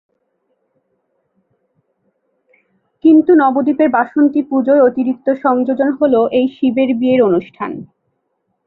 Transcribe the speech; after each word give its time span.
কিন্তু, 3.03 3.31
নবদ্বীপের 3.35 3.89
বাসন্তী 3.89 4.41
পুজোয় 4.41 4.81
অতিরিক্ত 4.81 5.27
সংযোজন 5.43 5.89
হলো 5.99 6.19
এই 6.31 6.47
শিবের 6.55 6.89
বিয়ের 6.95 7.21
অনুষ্ঠান। 7.23 7.71